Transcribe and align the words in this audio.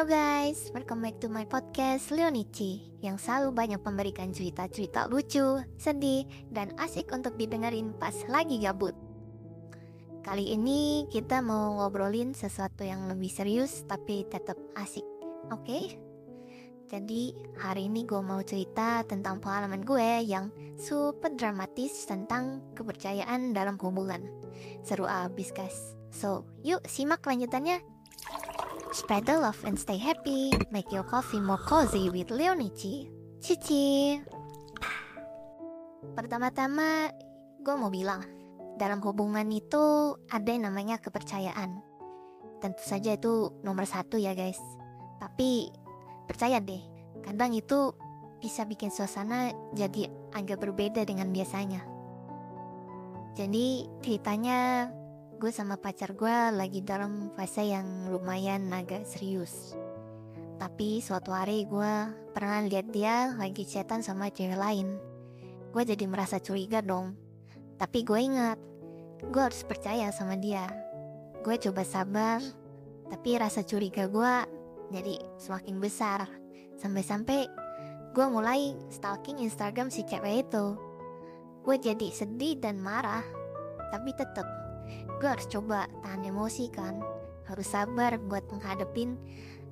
Halo 0.00 0.16
guys, 0.16 0.72
welcome 0.72 1.04
back 1.04 1.20
to 1.20 1.28
my 1.28 1.44
podcast 1.44 2.08
Leonici 2.08 2.88
Yang 3.04 3.28
selalu 3.28 3.52
banyak 3.52 3.80
memberikan 3.84 4.32
cerita-cerita 4.32 5.04
lucu, 5.12 5.60
sedih, 5.76 6.24
dan 6.48 6.72
asik 6.80 7.12
untuk 7.12 7.36
didengerin 7.36 7.92
pas 8.00 8.16
lagi 8.24 8.64
gabut. 8.64 8.96
Kali 10.24 10.56
ini 10.56 11.04
kita 11.12 11.44
mau 11.44 11.76
ngobrolin 11.76 12.32
sesuatu 12.32 12.80
yang 12.80 13.12
lebih 13.12 13.28
serius 13.28 13.84
tapi 13.84 14.24
tetap 14.24 14.56
asik, 14.72 15.04
oke? 15.52 15.68
Okay? 15.68 16.00
Jadi 16.88 17.36
hari 17.60 17.92
ini 17.92 18.08
gue 18.08 18.24
mau 18.24 18.40
cerita 18.40 19.04
tentang 19.04 19.36
pengalaman 19.36 19.84
gue 19.84 20.24
yang 20.24 20.48
super 20.80 21.28
dramatis 21.36 22.08
tentang 22.08 22.72
kepercayaan 22.72 23.52
dalam 23.52 23.76
hubungan. 23.76 24.24
Seru 24.80 25.04
abis 25.04 25.52
guys. 25.52 25.76
So, 26.08 26.48
yuk 26.64 26.88
simak 26.88 27.20
lanjutannya 27.20 27.99
Spread 28.90 29.22
the 29.22 29.38
love 29.38 29.62
and 29.62 29.78
stay 29.78 29.94
happy. 29.94 30.50
Make 30.74 30.90
your 30.90 31.06
coffee 31.06 31.38
more 31.38 31.62
cozy 31.62 32.10
with 32.10 32.34
Leonici. 32.34 33.06
Cici. 33.38 34.18
Pertama-tama, 36.18 37.06
gue 37.62 37.74
mau 37.78 37.86
bilang, 37.86 38.26
dalam 38.74 38.98
hubungan 39.06 39.46
itu 39.46 40.18
ada 40.26 40.50
yang 40.50 40.66
namanya 40.66 40.98
kepercayaan. 40.98 41.78
Tentu 42.58 42.82
saja 42.82 43.14
itu 43.14 43.54
nomor 43.62 43.86
satu 43.86 44.18
ya 44.18 44.34
guys. 44.34 44.58
Tapi 45.22 45.70
percaya 46.26 46.58
deh, 46.58 46.82
kadang 47.22 47.54
itu 47.54 47.94
bisa 48.42 48.66
bikin 48.66 48.90
suasana 48.90 49.54
jadi 49.70 50.10
agak 50.34 50.66
berbeda 50.66 51.06
dengan 51.06 51.30
biasanya. 51.30 51.86
Jadi 53.38 53.86
ceritanya 54.02 54.90
gue 55.40 55.48
sama 55.48 55.80
pacar 55.80 56.12
gue 56.12 56.36
lagi 56.52 56.84
dalam 56.84 57.32
fase 57.32 57.72
yang 57.72 58.12
lumayan 58.12 58.68
agak 58.76 59.08
serius. 59.08 59.72
Tapi 60.60 61.00
suatu 61.00 61.32
hari 61.32 61.64
gue 61.64 61.92
pernah 62.36 62.60
lihat 62.60 62.92
dia 62.92 63.32
lagi 63.40 63.64
chatan 63.64 64.04
sama 64.04 64.28
cewek 64.28 64.60
lain. 64.60 65.00
Gue 65.72 65.88
jadi 65.88 66.04
merasa 66.04 66.36
curiga 66.44 66.84
dong. 66.84 67.16
Tapi 67.80 68.04
gue 68.04 68.20
ingat, 68.20 68.60
gue 69.32 69.40
harus 69.40 69.64
percaya 69.64 70.12
sama 70.12 70.36
dia. 70.36 70.68
Gue 71.40 71.56
coba 71.56 71.88
sabar, 71.88 72.44
tapi 73.08 73.40
rasa 73.40 73.64
curiga 73.64 74.12
gue 74.12 74.34
jadi 74.92 75.24
semakin 75.40 75.80
besar. 75.80 76.28
Sampai-sampai 76.76 77.48
gue 78.12 78.26
mulai 78.28 78.76
stalking 78.92 79.40
Instagram 79.40 79.88
si 79.88 80.04
cewek 80.04 80.44
itu. 80.44 80.76
Gue 81.64 81.80
jadi 81.80 82.12
sedih 82.12 82.60
dan 82.60 82.76
marah, 82.76 83.24
tapi 83.88 84.12
tetap 84.12 84.69
gue 85.20 85.28
harus 85.28 85.46
coba 85.46 85.86
tahan 86.00 86.24
emosi 86.26 86.72
kan. 86.72 86.98
Harus 87.44 87.68
sabar 87.70 88.16
buat 88.16 88.46
menghadapin 88.48 89.18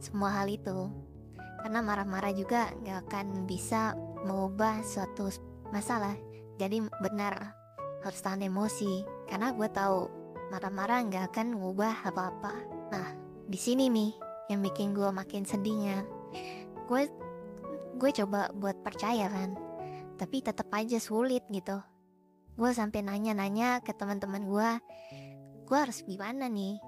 semua 0.02 0.34
hal 0.42 0.50
itu. 0.50 0.92
Karena 1.64 1.83
marah-marah 1.83 2.30
juga 2.34 2.70
gak 2.86 3.10
akan 3.10 3.47
bisa 3.48 3.94
mengubah 4.27 4.83
suatu 4.84 5.30
masalah. 5.75 6.14
Jadi 6.58 6.84
benar 7.02 7.55
harus 8.02 8.20
tahan 8.22 8.47
emosi. 8.47 9.06
Karena 9.27 9.55
gue 9.55 9.69
tahu 9.70 10.10
marah-marah 10.50 11.06
gak 11.06 11.34
akan 11.34 11.58
mengubah 11.58 12.06
apa-apa. 12.06 12.55
Nah 12.94 13.06
di 13.48 13.58
sini 13.58 13.91
nih 13.91 14.10
yang 14.55 14.60
bikin 14.62 14.94
gue 14.94 15.10
makin 15.10 15.42
sedihnya. 15.42 16.03
Gue 16.86 17.10
gue 17.98 18.10
coba 18.22 18.50
buat 18.55 18.78
percaya 18.84 19.27
kan. 19.27 19.55
Tapi 20.19 20.42
tetap 20.42 20.66
aja 20.75 20.98
sulit 20.98 21.47
gitu 21.50 21.78
gue 22.58 22.70
sampai 22.74 23.06
nanya-nanya 23.06 23.80
ke 23.86 23.94
teman-teman 23.94 24.42
gue 24.50 24.70
gue 25.68 25.76
harus 25.76 26.00
gimana 26.08 26.48
nih? 26.48 26.80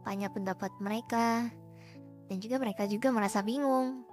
Tanya 0.00 0.32
pendapat 0.32 0.72
mereka. 0.80 1.52
Dan 2.24 2.40
juga 2.40 2.56
mereka 2.56 2.88
juga 2.88 3.12
merasa 3.12 3.44
bingung. 3.44 4.08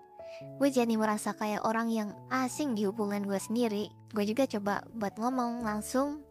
Gue 0.59 0.67
jadi 0.67 0.91
merasa 0.99 1.31
kayak 1.31 1.63
orang 1.63 1.87
yang 1.87 2.11
asing 2.27 2.75
di 2.75 2.83
hubungan 2.83 3.23
gue 3.23 3.39
sendiri. 3.39 3.87
Gue 4.11 4.27
juga 4.27 4.43
coba 4.51 4.83
buat 4.91 5.15
ngomong 5.15 5.63
langsung 5.63 6.27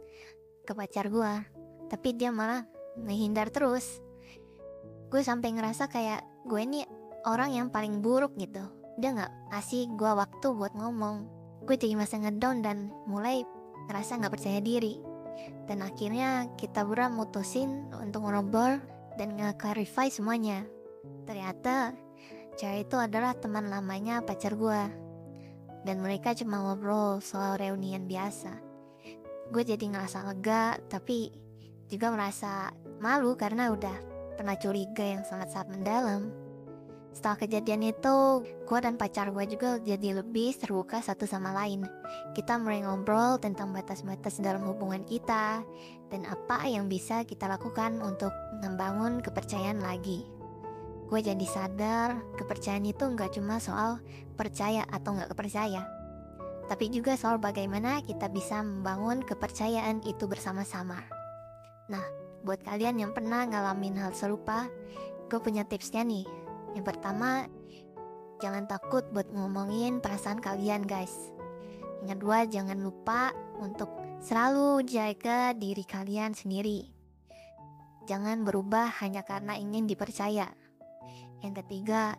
ke 0.68 0.76
pacar 0.76 1.08
gue 1.08 1.32
tapi 1.88 2.14
dia 2.14 2.28
malah 2.30 2.68
menghindar 3.00 3.48
terus. 3.48 3.98
Gue 5.08 5.24
sampai 5.24 5.56
ngerasa 5.56 5.88
kayak 5.88 6.22
gue 6.46 6.60
ini 6.60 6.84
orang 7.24 7.56
yang 7.56 7.68
paling 7.72 8.04
buruk 8.04 8.36
gitu. 8.36 8.62
Dia 9.00 9.16
nggak 9.16 9.56
kasih 9.56 9.88
gue 9.96 10.12
waktu 10.12 10.46
buat 10.52 10.76
ngomong. 10.76 11.26
Gue 11.64 11.80
jadi 11.80 11.96
masa 11.96 12.20
ngedown 12.20 12.60
dan 12.60 12.92
mulai 13.08 13.42
ngerasa 13.88 14.20
nggak 14.20 14.34
percaya 14.34 14.60
diri. 14.60 15.00
Dan 15.64 15.80
akhirnya 15.80 16.52
kita 16.60 16.84
berdua 16.84 17.08
mutusin 17.08 17.88
untuk 17.96 18.28
ngobrol 18.28 18.76
dan 19.16 19.38
nge-clarify 19.38 20.12
semuanya. 20.12 20.66
Ternyata 21.24 21.96
cewek 22.60 22.90
itu 22.90 22.96
adalah 23.00 23.32
teman 23.32 23.72
lamanya 23.72 24.20
pacar 24.20 24.52
gue 24.58 24.82
dan 25.84 25.96
mereka 26.04 26.36
cuma 26.36 26.60
ngobrol 26.60 27.24
soal 27.24 27.56
reunian 27.56 28.04
biasa. 28.04 28.52
Gue 29.48 29.64
jadi 29.64 29.80
ngerasa 29.80 30.28
lega 30.28 30.76
tapi 30.92 31.32
juga 31.88 32.12
merasa 32.12 32.70
malu 33.00 33.34
karena 33.34 33.72
udah 33.72 33.96
pernah 34.36 34.54
curiga 34.60 35.02
yang 35.02 35.24
sangat-sangat 35.26 35.68
mendalam 35.74 36.30
setelah 37.10 37.42
kejadian 37.42 37.90
itu, 37.90 38.46
gue 38.46 38.78
dan 38.78 38.94
pacar 38.94 39.34
gue 39.34 39.44
juga 39.50 39.82
jadi 39.82 40.22
lebih 40.22 40.54
terbuka 40.54 41.02
satu 41.02 41.26
sama 41.26 41.50
lain. 41.50 41.82
Kita 42.38 42.54
mulai 42.54 42.86
ngobrol 42.86 43.42
tentang 43.42 43.74
batas-batas 43.74 44.38
dalam 44.38 44.62
hubungan 44.70 45.02
kita 45.02 45.66
dan 46.06 46.22
apa 46.30 46.70
yang 46.70 46.86
bisa 46.86 47.26
kita 47.26 47.50
lakukan 47.50 47.98
untuk 47.98 48.30
membangun 48.62 49.18
kepercayaan 49.26 49.82
lagi. 49.82 50.22
Gue 51.10 51.18
jadi 51.18 51.42
sadar 51.50 52.22
kepercayaan 52.38 52.86
itu 52.86 53.02
nggak 53.02 53.34
cuma 53.34 53.58
soal 53.58 53.98
percaya 54.38 54.86
atau 54.94 55.18
nggak 55.18 55.34
kepercaya, 55.34 55.82
tapi 56.70 56.86
juga 56.94 57.18
soal 57.18 57.42
bagaimana 57.42 57.98
kita 58.06 58.30
bisa 58.30 58.62
membangun 58.62 59.26
kepercayaan 59.26 60.06
itu 60.06 60.30
bersama-sama. 60.30 61.02
Nah, 61.90 62.06
buat 62.46 62.62
kalian 62.62 63.02
yang 63.02 63.10
pernah 63.10 63.42
ngalamin 63.50 63.98
hal 63.98 64.14
serupa, 64.14 64.70
gue 65.26 65.38
punya 65.42 65.66
tipsnya 65.66 66.06
nih 66.06 66.22
yang 66.74 66.84
pertama, 66.86 67.46
jangan 68.38 68.64
takut 68.70 69.04
buat 69.10 69.28
ngomongin 69.34 69.98
perasaan 69.98 70.38
kalian 70.38 70.86
guys. 70.86 71.12
Yang 72.00 72.16
kedua, 72.16 72.38
jangan 72.48 72.78
lupa 72.80 73.34
untuk 73.60 73.92
selalu 74.24 74.86
jaga 74.88 75.52
diri 75.52 75.84
kalian 75.84 76.32
sendiri. 76.32 76.88
Jangan 78.08 78.42
berubah 78.42 78.88
hanya 79.04 79.22
karena 79.22 79.54
ingin 79.60 79.84
dipercaya. 79.84 80.48
Yang 81.44 81.64
ketiga, 81.64 82.16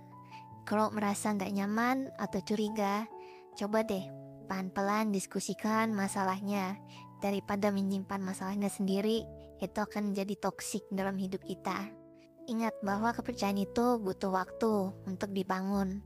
kalau 0.64 0.94
merasa 0.94 1.34
tidak 1.34 1.52
nyaman 1.52 2.14
atau 2.22 2.40
curiga, 2.46 3.10
coba 3.58 3.82
deh 3.82 4.06
pelan-pelan 4.46 5.10
diskusikan 5.10 5.96
masalahnya 5.96 6.78
daripada 7.24 7.72
menyimpan 7.72 8.22
masalahnya 8.22 8.70
sendiri 8.70 9.24
itu 9.62 9.78
akan 9.78 10.12
jadi 10.18 10.34
toksik 10.38 10.86
dalam 10.90 11.18
hidup 11.18 11.42
kita. 11.46 12.01
Ingat 12.50 12.74
bahwa 12.82 13.14
kepercayaan 13.14 13.62
itu 13.62 14.02
butuh 14.02 14.34
waktu 14.34 14.94
untuk 15.06 15.30
dibangun. 15.36 16.02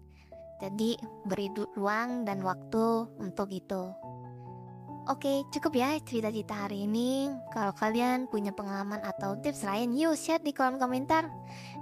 Jadi 0.59 0.95
beri 1.27 1.51
ruang 1.75 2.23
dan 2.23 2.39
waktu 2.43 3.11
untuk 3.19 3.51
itu. 3.51 3.91
Oke, 5.05 5.45
cukup 5.53 5.77
ya 5.77 6.01
cerita-cerita 6.01 6.65
hari 6.65 6.89
ini. 6.89 7.29
Kalau 7.53 7.69
kalian 7.77 8.25
punya 8.25 8.49
pengalaman 8.49 9.05
atau 9.05 9.37
tips 9.37 9.61
lain, 9.61 9.93
yuk 9.93 10.17
share 10.17 10.41
di 10.41 10.49
kolom 10.49 10.81
komentar. 10.81 11.29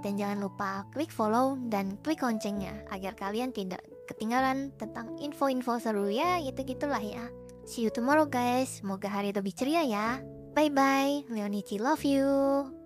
Dan 0.04 0.20
jangan 0.20 0.44
lupa 0.44 0.84
klik 0.92 1.08
follow 1.08 1.56
dan 1.72 1.96
klik 2.04 2.20
loncengnya 2.20 2.84
agar 2.92 3.16
kalian 3.16 3.48
tidak 3.48 3.80
ketinggalan 4.12 4.76
tentang 4.76 5.16
info-info 5.16 5.80
seru 5.80 6.12
ya, 6.12 6.36
gitu-gitulah 6.44 7.00
ya. 7.00 7.24
See 7.64 7.88
you 7.88 7.88
tomorrow 7.88 8.28
guys. 8.28 8.84
Semoga 8.84 9.08
hari 9.08 9.32
lebih 9.32 9.56
ceria 9.56 9.88
ya. 9.88 10.20
Bye 10.52 10.68
bye. 10.68 11.24
Leonici 11.32 11.80
love 11.80 12.04
you. 12.04 12.83